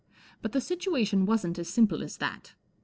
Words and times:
But 0.41 0.53
the 0.53 0.61
situation 0.61 1.27
wasn't 1.27 1.59
as 1.59 1.69
simple 1.69 2.01
as 2.01 2.17
that. 2.17 2.55